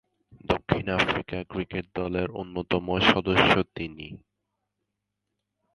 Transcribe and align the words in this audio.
দক্ষিণ 0.45 0.85
Africa 0.97 1.37
cricket 1.43 1.85
দলের 1.95 2.27
অন্যতম 2.31 2.85
সদস্য 3.11 3.51
তিনি। 3.75 4.07